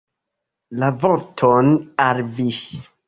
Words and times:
Ia 0.87 0.89
vorton 1.03 1.69
al 2.07 2.25
vi. 2.39 2.49